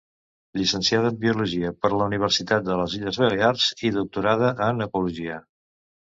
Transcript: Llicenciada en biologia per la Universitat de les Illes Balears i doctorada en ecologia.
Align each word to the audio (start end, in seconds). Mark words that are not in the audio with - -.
Llicenciada 0.59 1.09
en 1.11 1.17
biologia 1.25 1.73
per 1.83 1.91
la 1.95 2.07
Universitat 2.11 2.65
de 2.69 2.77
les 2.79 2.95
Illes 2.99 3.19
Balears 3.25 3.67
i 3.89 3.91
doctorada 3.99 4.49
en 4.69 4.81
ecologia. 4.87 5.37